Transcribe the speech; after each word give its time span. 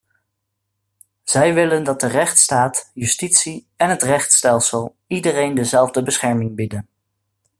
Zij 1.23 1.53
willen 1.53 1.83
dat 1.83 1.99
de 1.99 2.07
rechtsstaat, 2.07 2.91
justitie 2.93 3.67
en 3.75 3.89
het 3.89 4.01
rechtsstelsel 4.01 4.95
iedereen 5.07 5.55
dezelfde 5.55 6.03
bescherming 6.03 6.55
bieden. 6.55 6.87